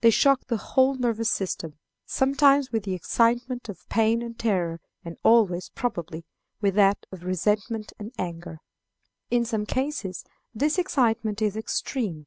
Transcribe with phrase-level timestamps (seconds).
[0.00, 1.76] They shock the whole nervous system,
[2.06, 6.24] sometimes with the excitement of pain and terror, and always, probably,
[6.62, 8.60] with that of resentment and anger.
[9.30, 12.26] In some cases this excitement is extreme.